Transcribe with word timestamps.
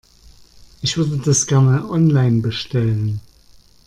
Ich 0.81 0.97
würde 0.97 1.17
das 1.19 1.45
gerne 1.45 1.87
online 1.87 2.41
bestellen. 2.41 3.21